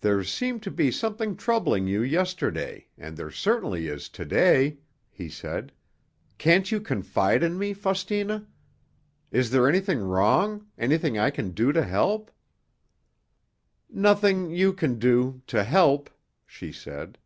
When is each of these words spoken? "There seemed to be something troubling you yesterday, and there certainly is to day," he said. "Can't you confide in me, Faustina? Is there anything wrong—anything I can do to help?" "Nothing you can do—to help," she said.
"There 0.00 0.24
seemed 0.24 0.64
to 0.64 0.70
be 0.72 0.90
something 0.90 1.36
troubling 1.36 1.86
you 1.86 2.02
yesterday, 2.02 2.88
and 2.98 3.16
there 3.16 3.30
certainly 3.30 3.86
is 3.86 4.08
to 4.08 4.24
day," 4.24 4.78
he 5.12 5.28
said. 5.28 5.70
"Can't 6.38 6.72
you 6.72 6.80
confide 6.80 7.44
in 7.44 7.56
me, 7.56 7.72
Faustina? 7.72 8.48
Is 9.30 9.50
there 9.52 9.68
anything 9.68 10.00
wrong—anything 10.00 11.18
I 11.20 11.30
can 11.30 11.52
do 11.52 11.70
to 11.70 11.84
help?" 11.84 12.32
"Nothing 13.88 14.50
you 14.50 14.72
can 14.72 14.98
do—to 14.98 15.62
help," 15.62 16.10
she 16.44 16.72
said. 16.72 17.16